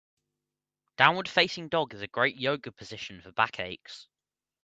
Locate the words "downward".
0.97-1.29